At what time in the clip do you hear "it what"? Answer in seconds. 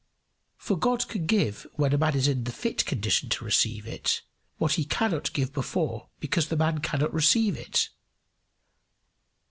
3.85-4.71